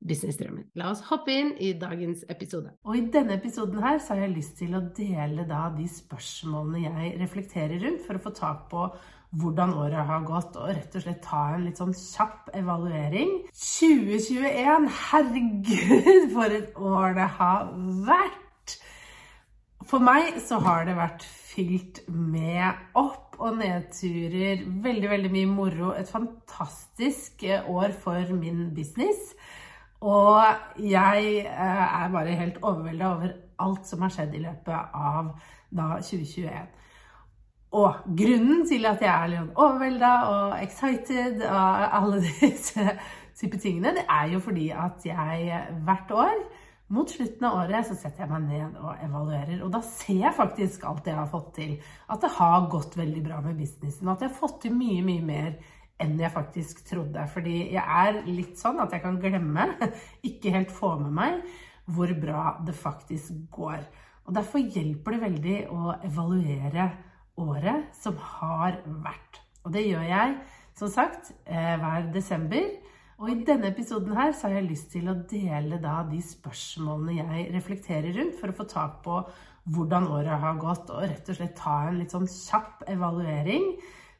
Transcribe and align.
businessdrømmen. 0.00 0.70
La 0.80 0.90
oss 0.92 1.02
hoppe 1.10 1.34
inn 1.34 1.52
i 1.60 1.72
dagens 1.78 2.24
episode. 2.32 2.72
Og 2.88 2.96
i 2.96 3.06
denne 3.12 3.36
episoden 3.36 3.82
her 3.84 4.00
så 4.00 4.14
har 4.14 4.24
jeg 4.24 4.36
lyst 4.36 4.58
til 4.60 4.76
å 4.76 4.84
dele 4.96 5.46
da 5.48 5.66
de 5.76 5.86
spørsmålene 5.90 6.84
jeg 6.86 7.16
reflekterer 7.20 7.82
rundt, 7.84 8.04
for 8.06 8.16
å 8.16 8.24
få 8.24 8.34
tak 8.36 8.68
på 8.72 8.88
hvordan 9.40 9.76
året 9.78 10.08
har 10.08 10.24
gått, 10.26 10.56
og 10.58 10.72
rett 10.74 10.96
og 10.98 11.04
slett 11.04 11.20
ta 11.22 11.42
en 11.54 11.66
litt 11.68 11.78
sånn 11.78 11.94
kjapp 11.94 12.50
evaluering. 12.58 13.36
2021, 13.54 14.88
herregud, 15.10 16.30
for 16.34 16.56
et 16.56 16.80
år 16.80 17.18
det 17.18 17.28
har 17.38 17.70
vært! 18.08 18.76
For 19.90 20.02
meg 20.02 20.36
så 20.42 20.58
har 20.62 20.84
det 20.86 20.98
vært 20.98 21.24
fylt 21.24 22.02
med 22.08 22.98
opp- 22.98 23.38
og 23.40 23.56
nedturer, 23.56 24.60
veldig, 24.84 25.08
veldig 25.08 25.30
mye 25.32 25.48
moro. 25.48 25.94
Et 25.96 26.08
fantastisk 26.08 27.46
år 27.72 27.94
for 27.96 28.34
min 28.36 28.68
business. 28.76 29.32
Og 30.00 30.80
jeg 30.80 31.32
eh, 31.44 31.86
er 32.02 32.12
bare 32.12 32.36
helt 32.40 32.60
overvelda 32.62 33.08
over 33.14 33.32
alt 33.60 33.88
som 33.88 34.04
har 34.06 34.12
skjedd 34.14 34.36
i 34.38 34.44
løpet 34.46 34.94
av 34.96 35.34
da 35.70 35.88
2021. 36.00 36.70
Og 37.80 38.06
grunnen 38.18 38.64
til 38.66 38.86
at 38.88 39.02
jeg 39.04 39.10
er 39.12 39.28
litt 39.30 39.60
overvelda 39.60 40.14
og 40.30 40.56
excited 40.64 41.44
av 41.46 41.84
alle 42.00 42.22
disse 42.40 42.86
type 43.38 43.60
tingene, 43.60 43.94
det 44.00 44.08
er 44.10 44.32
jo 44.32 44.40
fordi 44.42 44.70
at 44.74 45.04
jeg 45.06 45.60
hvert 45.86 46.10
år 46.16 46.40
mot 46.90 47.10
slutten 47.10 47.46
av 47.46 47.60
året 47.60 47.86
så 47.86 47.94
setter 47.94 48.24
jeg 48.24 48.32
meg 48.32 48.48
ned 48.48 48.78
og 48.82 49.04
evaluerer, 49.04 49.60
og 49.62 49.70
da 49.70 49.78
ser 49.86 50.24
jeg 50.24 50.34
faktisk 50.34 50.88
alt 50.90 51.06
jeg 51.06 51.14
har 51.14 51.28
fått 51.30 51.52
til. 51.60 51.76
At 52.10 52.24
det 52.24 52.32
har 52.34 52.66
gått 52.72 52.96
veldig 52.98 53.22
bra 53.28 53.38
med 53.44 53.60
businessen, 53.60 54.10
at 54.10 54.24
jeg 54.24 54.32
har 54.32 54.40
fått 54.40 54.64
til 54.64 54.74
mye, 54.74 55.04
mye 55.06 55.22
mer 55.28 55.52
enn 56.02 56.18
jeg 56.20 56.32
faktisk 56.34 56.84
trodde. 56.88 57.24
Fordi 57.32 57.56
jeg 57.74 57.84
er 57.84 58.22
litt 58.28 58.58
sånn 58.60 58.80
at 58.82 58.94
jeg 58.94 59.04
kan 59.04 59.18
glemme, 59.22 59.66
ikke 60.30 60.54
helt 60.54 60.72
få 60.74 60.96
med 61.02 61.14
meg, 61.16 61.40
hvor 61.90 62.12
bra 62.22 62.44
det 62.66 62.76
faktisk 62.78 63.34
går. 63.52 63.82
Og 64.26 64.34
derfor 64.36 64.62
hjelper 64.62 65.16
det 65.16 65.24
veldig 65.24 65.58
å 65.74 65.94
evaluere 66.06 66.90
året 67.40 67.90
som 67.96 68.18
har 68.40 68.80
vært. 69.02 69.40
Og 69.64 69.74
det 69.74 69.86
gjør 69.88 70.06
jeg, 70.06 70.36
som 70.78 70.92
sagt, 70.92 71.32
eh, 71.46 71.76
hver 71.80 72.10
desember. 72.14 72.68
Og 73.20 73.28
i 73.30 73.44
denne 73.44 73.68
episoden 73.68 74.14
her 74.16 74.32
så 74.32 74.48
har 74.48 74.60
jeg 74.60 74.70
lyst 74.70 74.92
til 74.94 75.10
å 75.10 75.18
dele 75.28 75.80
da 75.82 76.00
de 76.08 76.22
spørsmålene 76.24 77.18
jeg 77.18 77.48
reflekterer 77.52 78.14
rundt, 78.16 78.38
for 78.40 78.48
å 78.48 78.56
få 78.56 78.64
tak 78.70 79.02
på 79.04 79.18
hvordan 79.70 80.08
året 80.08 80.40
har 80.40 80.60
gått, 80.60 80.88
og 80.88 81.04
rett 81.04 81.28
og 81.28 81.36
slett 81.36 81.58
ta 81.58 81.74
en 81.88 81.98
litt 82.00 82.14
sånn 82.14 82.28
kjapp 82.30 82.86
evaluering, 82.88 83.74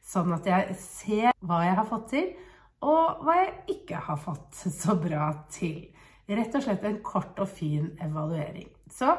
sånn 0.05 0.33
at 0.35 0.47
jeg 0.49 0.77
ser 0.81 1.31
hva 1.45 1.61
jeg 1.65 1.77
har 1.77 1.87
fått 1.89 2.09
til, 2.13 2.31
og 2.81 3.21
hva 3.25 3.37
jeg 3.37 3.77
ikke 3.77 4.01
har 4.07 4.19
fått 4.19 4.63
så 4.81 4.97
bra 4.99 5.31
til. 5.53 5.85
Rett 6.31 6.55
og 6.55 6.63
slett 6.63 6.83
en 6.87 7.01
kort 7.03 7.39
og 7.43 7.49
fin 7.49 7.91
evaluering. 8.01 8.69
Så 8.91 9.09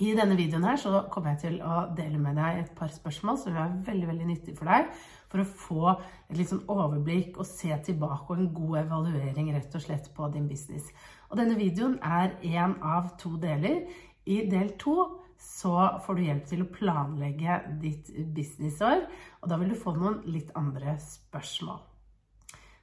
i 0.00 0.12
denne 0.16 0.36
videoen 0.38 0.64
her 0.64 0.78
så 0.80 1.02
kommer 1.12 1.34
jeg 1.34 1.40
til 1.42 1.58
å 1.64 1.82
dele 1.96 2.20
med 2.20 2.38
deg 2.40 2.62
et 2.62 2.70
par 2.76 2.88
spørsmål 2.92 3.36
som 3.40 3.56
er 3.60 3.74
veldig 3.86 4.08
veldig 4.08 4.28
nyttig 4.28 4.54
for 4.56 4.70
deg, 4.70 4.88
for 5.32 5.42
å 5.42 5.48
få 5.48 5.92
et 5.92 6.36
litt 6.38 6.50
sånn 6.50 6.64
overblikk 6.72 7.36
og 7.40 7.48
se 7.48 7.72
tilbake 7.86 8.32
og 8.32 8.40
en 8.40 8.52
god 8.56 8.78
evaluering 8.82 9.52
rett 9.54 9.76
og 9.76 9.84
slett 9.84 10.08
på 10.16 10.28
din 10.32 10.48
business. 10.48 10.88
Og 11.30 11.38
denne 11.40 11.56
videoen 11.60 11.98
er 12.04 12.34
én 12.44 12.76
av 12.84 13.14
to 13.20 13.34
deler. 13.40 13.84
I 14.28 14.44
del 14.48 14.74
to 14.80 14.96
så 15.42 15.76
får 16.06 16.18
du 16.18 16.26
hjelp 16.26 16.44
til 16.50 16.64
å 16.64 16.72
planlegge 16.72 17.60
ditt 17.82 18.10
businessår, 18.34 19.06
og 19.42 19.50
da 19.50 19.58
vil 19.60 19.72
du 19.74 19.78
få 19.78 19.94
noen 19.96 20.20
litt 20.30 20.52
andre 20.58 20.96
spørsmål. 21.02 21.80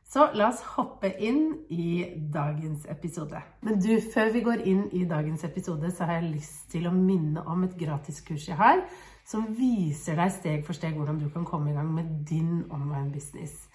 Så 0.10 0.26
la 0.34 0.48
oss 0.50 0.64
hoppe 0.74 1.12
inn 1.22 1.52
i 1.70 2.02
dagens 2.34 2.88
episode. 2.90 3.44
Men 3.62 3.78
du, 3.78 3.92
før 4.02 4.32
vi 4.34 4.42
går 4.42 4.64
inn 4.66 4.88
i 4.98 5.04
dagens 5.06 5.44
episode, 5.46 5.92
så 5.94 6.08
har 6.10 6.18
jeg 6.18 6.32
lyst 6.32 6.64
til 6.74 6.90
å 6.90 6.94
minne 6.96 7.44
om 7.46 7.68
et 7.68 7.76
gratiskurs 7.78 8.48
jeg 8.50 8.58
har, 8.58 8.82
som 9.30 9.46
viser 9.54 10.18
deg 10.18 10.34
steg 10.34 10.66
for 10.66 10.74
steg 10.74 10.98
hvordan 10.98 11.20
du 11.22 11.28
kan 11.30 11.46
komme 11.46 11.70
i 11.70 11.78
gang 11.78 11.92
med 11.94 12.10
din 12.26 12.64
online 12.74 13.12
business. 13.14 13.68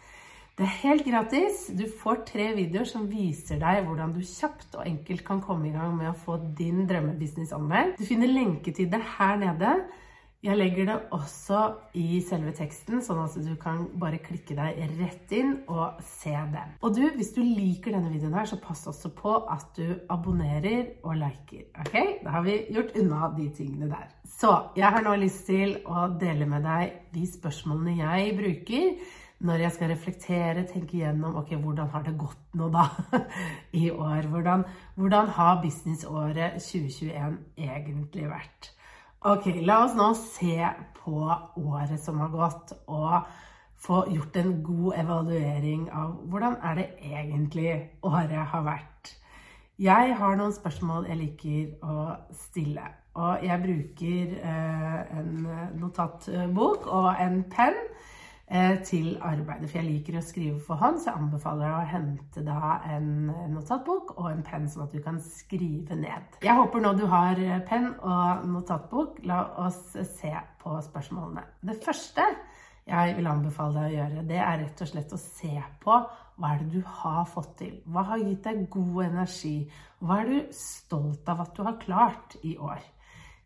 Det 0.54 0.62
er 0.62 0.76
helt 0.84 1.02
gratis. 1.02 1.64
Du 1.74 1.88
får 1.90 2.20
tre 2.28 2.52
videoer 2.54 2.86
som 2.86 3.08
viser 3.10 3.58
deg 3.58 3.80
hvordan 3.88 4.12
du 4.14 4.20
kjapt 4.22 4.76
og 4.78 4.86
enkelt 4.86 5.24
kan 5.26 5.40
komme 5.42 5.66
i 5.66 5.74
gang 5.74 5.96
med 5.98 6.12
å 6.12 6.14
få 6.14 6.36
din 6.54 6.84
drømmebusiness 6.86 7.50
anmeldt. 7.56 7.98
Du 7.98 8.06
finner 8.06 8.30
lenke 8.30 8.70
til 8.70 8.86
det 8.92 9.00
her 9.16 9.34
nede. 9.40 9.72
Jeg 10.44 10.60
legger 10.60 10.86
det 10.86 10.96
også 11.16 11.58
i 11.96 12.20
selve 12.22 12.52
teksten, 12.54 13.00
sånn 13.02 13.22
at 13.24 13.34
du 13.40 13.54
kan 13.58 13.86
bare 13.98 14.20
klikke 14.22 14.54
deg 14.54 14.78
rett 15.00 15.32
inn 15.34 15.54
og 15.72 15.98
se 16.04 16.36
den. 16.52 16.76
Og 16.84 16.94
du, 16.94 17.02
hvis 17.16 17.32
du 17.34 17.40
liker 17.40 17.96
denne 17.96 18.12
videoen 18.12 18.36
her, 18.36 18.46
så 18.46 18.60
pass 18.60 18.84
også 18.92 19.10
på 19.16 19.34
at 19.50 19.74
du 19.74 19.96
abonnerer 20.12 21.00
og 21.02 21.16
liker. 21.18 21.66
Ok? 21.82 21.98
Da 22.22 22.36
har 22.36 22.46
vi 22.46 22.60
gjort 22.76 22.94
unna 23.00 23.32
de 23.34 23.48
tingene 23.56 23.90
der. 23.90 24.06
Så 24.36 24.52
jeg 24.78 24.86
har 24.86 25.02
nå 25.02 25.16
lyst 25.24 25.48
til 25.48 25.80
å 25.88 26.06
dele 26.20 26.46
med 26.46 26.62
deg 26.68 26.94
de 27.16 27.26
spørsmålene 27.32 27.98
jeg 28.04 28.38
bruker 28.38 29.14
når 29.44 29.64
jeg 29.64 29.74
skal 29.74 29.90
reflektere, 29.90 30.66
tenke 30.68 31.00
gjennom 31.00 31.34
ok, 31.40 31.54
hvordan 31.60 31.90
har 31.92 32.04
det 32.06 32.14
gått 32.18 32.54
nå 32.54 32.68
da 32.72 32.86
i 33.82 33.90
år? 33.90 34.28
Hvordan, 34.30 34.64
hvordan 34.94 35.32
har 35.36 35.60
businessåret 35.62 36.60
2021 36.62 37.40
egentlig 37.58 38.28
vært? 38.30 38.70
Ok, 39.24 39.48
la 39.64 39.80
oss 39.86 39.96
nå 39.96 40.12
se 40.20 40.60
på 41.00 41.18
året 41.24 42.00
som 42.00 42.20
har 42.20 42.32
gått, 42.32 42.74
og 42.86 43.24
få 43.84 44.04
gjort 44.08 44.36
en 44.40 44.54
god 44.64 44.98
evaluering 45.00 45.88
av 45.92 46.14
hvordan 46.30 46.56
er 46.62 46.78
det 46.78 46.86
egentlig 47.04 47.70
året 48.02 48.46
har 48.52 48.64
vært. 48.64 49.14
Jeg 49.80 50.14
har 50.16 50.36
noen 50.38 50.54
spørsmål 50.54 51.08
jeg 51.10 51.18
liker 51.18 51.88
å 51.90 52.14
stille. 52.46 52.84
Og 53.18 53.42
jeg 53.46 53.62
bruker 53.62 54.36
eh, 54.38 55.18
en 55.18 55.48
notatbok 55.80 56.86
og 56.86 57.10
en 57.22 57.42
penn 57.50 57.76
til 58.84 59.14
arbeidet. 59.24 59.70
For 59.70 59.80
jeg 59.80 59.88
liker 59.88 60.18
å 60.18 60.24
skrive 60.24 60.58
for 60.62 60.76
hånd, 60.80 60.98
så 61.00 61.10
jeg 61.10 61.20
anbefaler 61.22 61.64
deg 61.64 61.76
å 61.78 61.92
hente 61.94 62.42
da 62.44 62.72
en 62.92 63.06
notatbok 63.54 64.12
og 64.18 64.28
en 64.30 64.42
penn, 64.46 64.66
sånn 64.68 64.84
at 64.84 64.92
du 64.92 65.00
kan 65.04 65.20
skrive 65.24 65.96
ned. 65.96 66.40
Jeg 66.44 66.58
håper 66.58 66.84
nå 66.84 66.92
du 66.98 67.06
har 67.10 67.40
penn 67.68 67.92
og 67.96 68.44
notatbok. 68.52 69.22
La 69.24 69.40
oss 69.64 69.80
se 69.94 70.34
på 70.60 70.76
spørsmålene. 70.90 71.46
Det 71.64 71.80
første 71.84 72.28
jeg 72.84 73.14
vil 73.16 73.28
anbefale 73.30 73.80
deg 73.80 73.86
å 73.86 73.96
gjøre, 73.96 74.22
det 74.28 74.40
er 74.44 74.58
rett 74.60 74.82
og 74.84 74.88
slett 74.90 75.12
å 75.16 75.20
se 75.20 75.54
på 75.80 75.94
hva 76.34 76.50
er 76.50 76.60
det 76.60 76.80
du 76.82 76.88
har 77.00 77.22
fått 77.30 77.54
til. 77.62 77.78
Hva 77.88 78.02
har 78.10 78.20
gitt 78.20 78.44
deg 78.44 78.66
god 78.72 79.04
energi? 79.06 79.54
Hva 80.04 80.20
er 80.20 80.28
du 80.28 80.52
stolt 80.58 81.30
av 81.32 81.44
at 81.46 81.54
du 81.56 81.62
har 81.64 81.78
klart 81.80 82.36
i 82.42 82.56
år? 82.58 82.82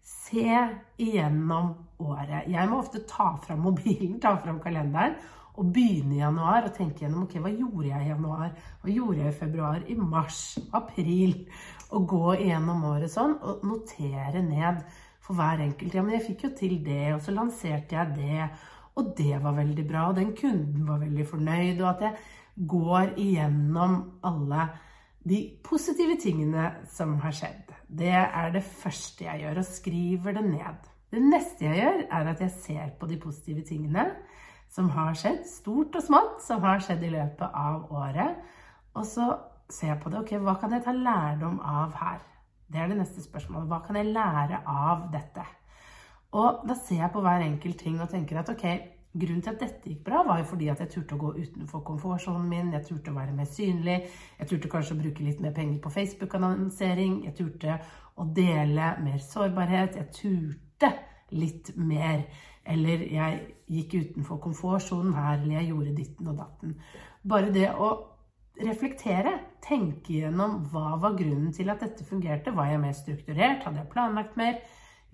Se 0.09 0.45
igjennom 0.97 1.75
året. 2.01 2.47
Jeg 2.49 2.69
må 2.71 2.79
ofte 2.81 3.03
ta 3.09 3.35
fram 3.43 3.67
mobilen, 3.67 4.17
ta 4.23 4.37
fram 4.41 4.61
kalenderen 4.63 5.19
og 5.59 5.73
begynne 5.75 6.15
i 6.15 6.21
januar 6.23 6.69
og 6.69 6.75
tenke 6.77 7.03
gjennom 7.03 7.27
ok, 7.27 7.35
hva 7.43 7.51
gjorde 7.51 7.89
jeg 7.91 8.07
i 8.07 8.11
januar, 8.13 8.53
hva 8.81 8.95
gjorde 8.95 9.19
jeg 9.25 9.33
i 9.33 9.39
februar, 9.41 9.83
i 9.91 9.97
mars, 9.99 10.41
april. 10.79 11.35
Og 11.91 12.09
gå 12.13 12.25
igjennom 12.39 12.87
året 12.93 13.13
sånn 13.13 13.37
og 13.43 13.65
notere 13.67 14.43
ned 14.47 14.81
for 15.25 15.37
hver 15.39 15.65
enkelt. 15.67 15.97
Ja, 15.97 16.05
men 16.07 16.17
jeg 16.17 16.27
fikk 16.29 16.47
jo 16.47 16.53
til 16.57 16.79
det, 16.87 17.15
og 17.17 17.23
så 17.25 17.35
lanserte 17.35 17.99
jeg 17.99 18.15
det, 18.17 18.49
og 18.99 19.15
det 19.19 19.37
var 19.43 19.57
veldig 19.59 19.87
bra, 19.89 20.09
og 20.09 20.19
den 20.19 20.35
kunden 20.39 20.87
var 20.89 21.03
veldig 21.03 21.27
fornøyd, 21.27 21.83
og 21.83 21.91
at 21.91 22.07
jeg 22.07 22.69
går 22.71 23.17
igjennom 23.21 23.99
alle 24.27 24.71
de 25.29 25.41
positive 25.65 26.17
tingene 26.21 26.71
som 26.93 27.17
har 27.23 27.35
skjedd. 27.37 27.75
Det 27.89 28.13
er 28.13 28.53
det 28.55 28.65
første 28.65 29.25
jeg 29.25 29.43
gjør, 29.43 29.61
og 29.63 29.69
skriver 29.69 30.37
det 30.39 30.45
ned. 30.45 30.89
Det 31.09 31.23
neste 31.25 31.65
jeg 31.65 31.81
gjør, 31.81 32.03
er 32.19 32.31
at 32.33 32.41
jeg 32.45 32.55
ser 32.63 32.91
på 33.01 33.09
de 33.09 33.21
positive 33.21 33.65
tingene. 33.65 34.11
som 34.69 34.91
har 34.93 35.15
skjedd, 35.17 35.47
stort 35.49 35.95
og 35.97 36.03
smått, 36.05 36.43
som 36.45 36.61
har 36.61 36.83
skjedd 36.85 37.07
i 37.07 37.13
løpet 37.15 37.55
av 37.57 37.87
året. 37.89 38.35
Og 38.93 39.07
så 39.09 39.31
ser 39.73 39.95
jeg 39.95 40.01
på 40.03 40.13
det. 40.13 40.19
Ok, 40.21 40.35
hva 40.45 40.59
kan 40.61 40.75
jeg 40.77 40.85
ta 40.85 40.93
lærdom 40.93 41.57
av 41.65 41.95
her? 41.97 42.19
Det 42.69 42.83
er 42.83 42.91
det 42.91 42.99
neste 42.99 43.25
spørsmålet. 43.25 43.69
Hva 43.71 43.79
kan 43.87 43.97
jeg 43.97 44.13
lære 44.13 44.61
av 44.69 45.07
dette? 45.13 45.47
Og 46.37 46.67
da 46.69 46.77
ser 46.77 47.01
jeg 47.01 47.13
på 47.15 47.23
hver 47.25 47.47
enkelt 47.47 47.81
ting 47.81 47.97
og 47.97 48.11
tenker 48.13 48.43
at 48.43 48.53
ok, 48.53 48.67
grunnen 49.13 49.43
til 49.43 49.55
at 49.55 49.63
dette 49.63 49.89
gikk 49.89 50.03
bra, 50.07 50.23
var 50.27 50.43
jo 50.43 50.49
fordi 50.51 50.69
at 50.73 50.83
jeg 50.85 50.93
turte 50.93 51.17
å 51.17 51.21
gå 51.23 51.31
utenfor 51.39 51.85
komfortsonen 51.87 52.49
min, 52.51 52.73
jeg 52.77 52.85
turte 52.89 53.13
å 53.13 53.17
være 53.17 53.37
mer 53.37 53.49
synlig, 53.49 53.97
jeg 54.39 54.51
turte 54.51 54.71
kanskje 54.73 54.97
å 54.97 55.01
bruke 55.01 55.25
litt 55.25 55.41
mer 55.45 55.55
penger 55.57 55.81
på 55.85 55.93
Facebook-annonsering, 55.95 57.23
jeg 57.27 57.37
turte 57.39 57.79
å 58.19 58.27
dele 58.37 58.93
mer 59.05 59.23
sårbarhet, 59.25 59.97
jeg 59.97 60.13
turte 60.19 60.93
litt 61.35 61.73
mer. 61.77 62.27
Eller 62.69 63.07
jeg 63.09 63.41
gikk 63.73 63.95
utenfor 64.03 64.41
komfortsonen 64.45 65.15
her, 65.17 65.39
eller 65.39 65.61
jeg 65.61 65.71
gjorde 65.71 65.97
ditten 65.97 66.29
og 66.29 66.41
datten. 66.43 66.75
Bare 67.25 67.53
det 67.55 67.71
å 67.73 67.93
reflektere, 68.59 69.39
tenke 69.65 70.19
gjennom 70.19 70.59
hva 70.73 70.99
var 71.01 71.17
grunnen 71.17 71.53
til 71.55 71.71
at 71.73 71.81
dette 71.85 72.05
fungerte. 72.05 72.53
Var 72.55 72.73
jeg 72.73 72.83
mer 72.83 72.97
strukturert? 72.99 73.65
Hadde 73.65 73.83
jeg 73.83 73.93
planlagt 73.93 74.37
mer? 74.41 74.61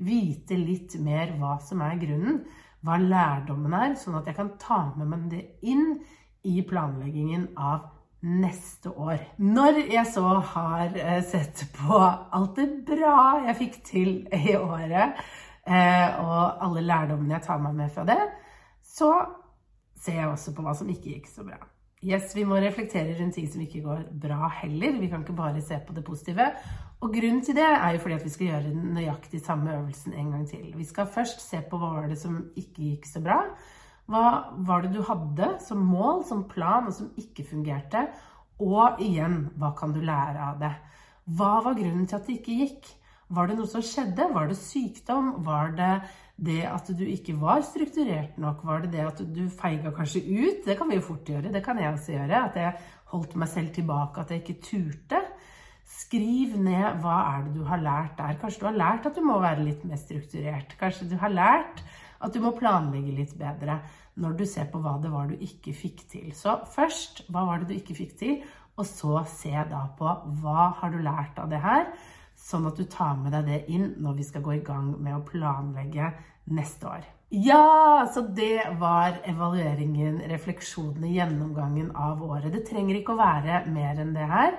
Vite 0.02 0.58
litt 0.58 0.96
mer 0.98 1.36
hva 1.38 1.58
som 1.62 1.84
er 1.86 2.00
grunnen, 2.00 2.40
hva 2.84 2.98
lærdommen 3.00 3.74
er, 3.76 3.96
sånn 3.98 4.18
at 4.20 4.28
jeg 4.28 4.36
kan 4.36 4.52
ta 4.60 4.80
med 4.98 5.08
meg 5.08 5.26
det 5.32 5.42
inn 5.64 5.96
i 6.44 6.60
planleggingen 6.68 7.48
av 7.56 7.90
neste 8.24 8.90
år. 8.90 9.20
Når 9.36 9.80
jeg 9.92 10.04
så 10.12 10.24
har 10.54 10.96
eh, 10.96 11.20
sett 11.24 11.66
på 11.76 11.98
alt 12.00 12.56
det 12.56 12.68
bra 12.88 13.16
jeg 13.48 13.58
fikk 13.60 13.78
til 13.84 14.12
i 14.32 14.56
året, 14.56 15.20
eh, 15.64 16.20
og 16.20 16.64
alle 16.64 16.84
lærdommene 16.84 17.38
jeg 17.38 17.46
tar 17.48 17.60
meg 17.64 17.76
med 17.80 17.92
fra 17.92 18.06
det, 18.08 18.20
så 18.84 19.12
ser 20.00 20.20
jeg 20.20 20.32
også 20.32 20.54
på 20.56 20.64
hva 20.64 20.76
som 20.76 20.90
ikke 20.92 21.16
gikk 21.16 21.30
så 21.32 21.44
bra. 21.46 21.60
Yes, 22.04 22.34
Vi 22.36 22.42
må 22.44 22.58
reflektere 22.60 23.14
rundt 23.16 23.38
ting 23.38 23.46
som 23.48 23.62
ikke 23.64 23.80
går 23.80 24.00
bra 24.20 24.50
heller. 24.58 24.98
Vi 25.00 25.08
kan 25.08 25.22
ikke 25.24 25.36
bare 25.38 25.62
se 25.64 25.78
på 25.86 25.94
det 25.96 26.02
positive. 26.04 26.50
Og 27.00 27.14
grunnen 27.14 27.40
til 27.44 27.56
det 27.56 27.64
er 27.64 27.94
jo 27.94 28.02
fordi 28.02 28.18
at 28.18 28.24
vi 28.26 28.32
skal 28.34 28.50
gjøre 28.50 28.72
nøyaktig 28.98 29.40
samme 29.40 29.72
øvelsen 29.72 30.12
en 30.12 30.34
gang 30.34 30.42
til. 30.48 30.66
Vi 30.76 30.84
skal 30.84 31.08
først 31.14 31.40
se 31.40 31.62
på 31.70 31.78
hva 31.80 31.94
var 31.94 32.10
det 32.12 32.18
som 32.20 32.36
ikke 32.60 32.90
gikk 32.90 33.08
så 33.08 33.22
bra. 33.24 33.38
Hva 34.04 34.24
var 34.68 34.84
det 34.84 34.92
du 34.92 35.00
hadde 35.00 35.48
som 35.64 35.80
mål, 35.80 36.26
som 36.28 36.44
plan, 36.48 36.90
og 36.90 36.92
som 36.92 37.08
ikke 37.16 37.46
fungerte? 37.48 38.04
Og 38.60 39.00
igjen, 39.00 39.46
hva 39.56 39.72
kan 39.78 39.96
du 39.96 40.02
lære 40.04 40.50
av 40.50 40.60
det? 40.60 40.74
Hva 41.24 41.54
var 41.64 41.78
grunnen 41.78 42.04
til 42.04 42.20
at 42.20 42.28
det 42.28 42.36
ikke 42.36 42.58
gikk? 42.60 42.92
Var 43.32 43.48
det 43.48 43.56
noe 43.56 43.70
som 43.70 43.84
skjedde? 43.84 44.26
Var 44.34 44.50
det 44.50 44.58
sykdom? 44.60 45.32
Var 45.46 45.72
det 45.78 45.92
det 46.44 46.60
at 46.68 46.90
du 46.92 47.04
ikke 47.06 47.36
var 47.40 47.62
strukturert 47.64 48.36
nok? 48.42 48.64
Var 48.66 48.84
det 48.84 48.92
det 48.92 49.06
at 49.06 49.22
du 49.24 49.46
feiga 49.48 49.94
kanskje 49.94 50.24
ut? 50.26 50.60
Det 50.66 50.76
kan 50.78 50.90
vi 50.90 50.98
jo 50.98 51.06
fort 51.08 51.28
gjøre. 51.28 51.52
Det 51.52 51.64
kan 51.64 51.80
jeg 51.80 51.92
også 51.92 52.12
gjøre. 52.16 52.44
At 52.50 52.60
jeg 52.60 52.76
holdt 53.14 53.36
meg 53.40 53.48
selv 53.48 53.74
tilbake, 53.74 54.20
at 54.20 54.30
jeg 54.30 54.42
ikke 54.42 54.60
turte. 54.68 55.20
Skriv 55.84 56.56
ned 56.60 57.00
hva 57.04 57.18
er 57.34 57.44
det 57.46 57.54
du 57.56 57.64
har 57.68 57.80
lært 57.80 58.16
der. 58.18 58.38
Kanskje 58.40 58.64
du 58.64 58.68
har 58.70 58.80
lært 58.80 59.06
at 59.08 59.16
du 59.16 59.24
må 59.24 59.38
være 59.40 59.64
litt 59.64 59.84
mer 59.88 60.00
strukturert. 60.00 60.76
Kanskje 60.80 61.08
du 61.12 61.16
har 61.20 61.32
lært 61.32 61.84
at 62.24 62.32
du 62.32 62.40
må 62.40 62.54
planlegge 62.56 63.14
litt 63.14 63.36
bedre 63.38 63.80
når 64.20 64.36
du 64.38 64.44
ser 64.48 64.68
på 64.70 64.80
hva 64.80 64.94
det 65.02 65.10
var 65.12 65.28
du 65.30 65.40
ikke 65.42 65.74
fikk 65.76 66.04
til. 66.12 66.28
Så 66.36 66.56
først, 66.74 67.24
hva 67.28 67.44
var 67.48 67.62
det 67.62 67.72
du 67.72 67.76
ikke 67.76 67.96
fikk 67.98 68.14
til? 68.20 68.36
Og 68.78 68.86
så 68.88 69.22
se 69.30 69.52
da 69.70 69.84
på 69.98 70.10
hva 70.40 70.70
har 70.80 70.94
du 70.94 71.02
lært 71.02 71.38
av 71.38 71.50
det 71.50 71.60
her? 71.62 71.88
Sånn 72.38 72.68
at 72.68 72.78
du 72.78 72.84
tar 72.90 73.16
med 73.20 73.34
deg 73.34 73.48
det 73.48 73.60
inn 73.72 73.92
når 74.02 74.16
vi 74.18 74.26
skal 74.28 74.44
gå 74.44 74.56
i 74.58 74.64
gang 74.64 74.94
med 75.02 75.16
å 75.16 75.24
planlegge 75.26 76.12
neste 76.54 76.88
år. 76.90 77.04
Ja, 77.34 78.06
så 78.14 78.20
det 78.36 78.62
var 78.78 79.16
evalueringen, 79.26 80.20
refleksjonene, 80.30 81.10
gjennomgangen 81.16 81.90
av 81.98 82.22
året. 82.22 82.52
Det 82.52 82.62
trenger 82.68 83.00
ikke 83.00 83.16
å 83.16 83.18
være 83.18 83.64
mer 83.74 83.98
enn 84.02 84.12
det 84.14 84.28
her. 84.30 84.58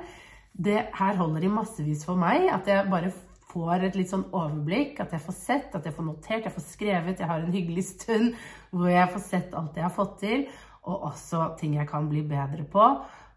Det 0.52 0.82
her 0.98 1.16
holder 1.20 1.46
i 1.46 1.52
massevis 1.52 2.04
for 2.08 2.20
meg. 2.20 2.50
At 2.52 2.68
jeg 2.68 2.90
bare 2.92 3.14
får 3.54 3.86
et 3.88 3.96
litt 3.96 4.12
sånn 4.12 4.26
overblikk. 4.28 5.00
At 5.00 5.16
jeg 5.16 5.24
får 5.24 5.38
sett, 5.38 5.78
at 5.78 5.88
jeg 5.88 5.96
får 5.96 6.10
notert, 6.10 6.48
jeg 6.50 6.56
får 6.56 6.68
skrevet. 6.68 7.22
Jeg 7.22 7.32
har 7.32 7.46
en 7.46 7.56
hyggelig 7.56 7.86
stund 7.94 8.34
hvor 8.74 8.92
jeg 8.92 9.14
får 9.14 9.24
sett 9.30 9.56
alt 9.56 9.78
jeg 9.80 9.88
har 9.88 9.96
fått 9.96 10.18
til. 10.26 10.48
Og 10.86 11.08
også 11.14 11.54
ting 11.62 11.78
jeg 11.80 11.88
kan 11.90 12.10
bli 12.12 12.26
bedre 12.28 12.68
på 12.68 12.90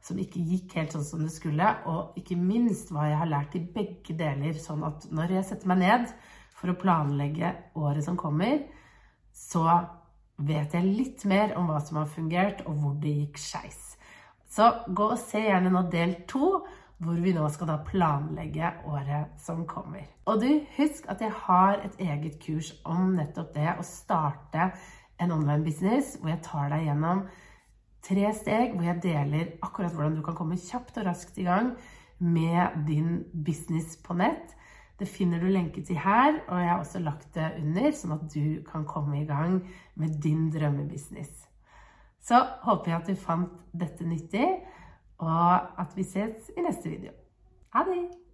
som 0.04 0.18
ikke 0.20 0.42
gikk 0.46 0.76
helt 0.78 0.94
sånn 0.94 1.06
som 1.06 1.22
det 1.24 1.32
skulle. 1.34 1.68
Og 1.90 2.18
ikke 2.20 2.38
minst 2.38 2.92
hva 2.94 3.08
jeg 3.10 3.20
har 3.20 3.30
lært 3.30 3.56
i 3.58 3.64
begge 3.74 4.16
deler. 4.18 4.58
Sånn 4.60 4.84
at 4.86 5.08
når 5.14 5.38
jeg 5.38 5.48
setter 5.50 5.72
meg 5.72 5.82
ned 5.82 6.10
for 6.58 6.72
å 6.72 6.78
planlegge 6.78 7.54
året 7.78 8.06
som 8.06 8.18
kommer, 8.18 8.62
så 9.34 9.64
vet 10.38 10.74
jeg 10.74 10.86
litt 10.86 11.24
mer 11.30 11.54
om 11.58 11.68
hva 11.70 11.80
som 11.82 12.00
har 12.00 12.10
fungert, 12.10 12.64
og 12.66 12.78
hvor 12.78 12.98
det 13.02 13.14
gikk 13.22 13.40
skeis. 13.42 13.80
Så 14.48 14.70
gå 14.86 15.10
og 15.12 15.20
se 15.20 15.42
gjerne 15.44 15.72
nå 15.72 15.84
del 15.92 16.14
to, 16.30 16.60
hvor 16.98 17.18
vi 17.22 17.32
nå 17.34 17.44
skal 17.54 17.70
da 17.70 17.76
planlegge 17.86 18.72
året 18.90 19.36
som 19.42 19.62
kommer. 19.70 20.06
Og 20.26 20.40
du, 20.42 20.48
husk 20.78 21.06
at 21.10 21.20
jeg 21.22 21.34
har 21.44 21.78
et 21.86 22.00
eget 22.02 22.38
kurs 22.42 22.72
om 22.88 23.12
nettopp 23.18 23.52
det 23.54 23.68
å 23.76 23.86
starte 23.86 24.72
en 25.22 25.34
online 25.34 25.66
business, 25.66 26.16
hvor 26.18 26.32
jeg 26.32 26.42
tar 26.46 26.72
deg 26.72 26.88
gjennom 26.88 27.22
tre 28.04 28.32
steg 28.36 28.74
hvor 28.74 28.86
jeg 28.86 29.02
deler 29.02 29.54
akkurat 29.64 29.94
hvordan 29.94 30.18
du 30.18 30.22
kan 30.26 30.36
komme 30.38 30.58
kjapt 30.60 31.00
og 31.00 31.08
raskt 31.08 31.38
i 31.38 31.46
gang 31.48 31.72
med 32.18 32.78
din 32.86 33.24
business 33.32 33.96
på 34.02 34.16
nett. 34.18 34.54
Det 34.98 35.06
finner 35.06 35.38
du 35.38 35.46
lenke 35.46 35.84
til 35.86 35.98
her, 36.02 36.40
og 36.48 36.58
jeg 36.58 36.70
har 36.70 36.80
også 36.82 36.98
lagt 36.98 37.28
det 37.36 37.52
under, 37.60 37.92
sånn 37.94 38.16
at 38.16 38.24
du 38.34 38.64
kan 38.66 38.86
komme 38.88 39.20
i 39.20 39.26
gang 39.28 39.60
med 39.94 40.18
din 40.22 40.48
drømmebusiness. 40.50 41.44
Så 42.18 42.40
håper 42.64 42.90
jeg 42.90 42.98
at 42.98 43.10
du 43.12 43.20
fant 43.22 43.60
dette 43.78 44.06
nyttig, 44.06 44.48
og 45.22 45.78
at 45.78 45.94
vi 45.94 46.06
ses 46.06 46.50
i 46.56 46.66
neste 46.66 46.90
video. 46.90 47.14
Ha 47.74 47.86
det! 47.86 48.27